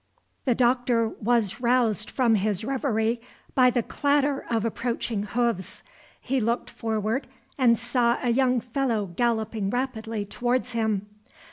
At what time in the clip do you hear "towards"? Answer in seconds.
10.25-10.71